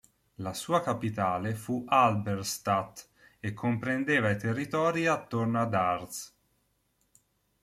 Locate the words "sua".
0.55-0.81